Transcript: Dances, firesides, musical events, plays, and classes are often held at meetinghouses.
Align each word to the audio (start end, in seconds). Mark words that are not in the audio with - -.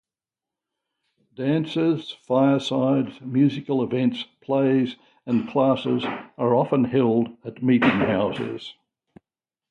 Dances, 1.35 2.09
firesides, 2.23 3.21
musical 3.21 3.83
events, 3.83 4.23
plays, 4.41 4.95
and 5.27 5.47
classes 5.47 6.03
are 6.39 6.55
often 6.55 6.85
held 6.85 7.27
at 7.45 7.61
meetinghouses. 7.61 8.73